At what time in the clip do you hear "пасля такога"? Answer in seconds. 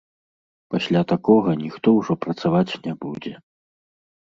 0.75-1.51